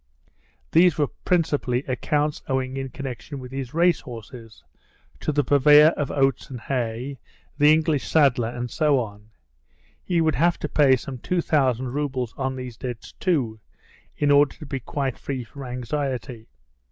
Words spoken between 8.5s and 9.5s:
so on.